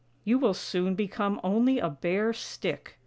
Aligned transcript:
You 0.23 0.39
will 0.39 0.55
soon 0.55 0.95
become 0.95 1.39
only 1.43 1.77
a 1.77 1.87
bare 1.87 2.33
stick. 2.33 2.97